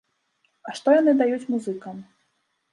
[0.69, 2.03] А што яны даюць музыкам?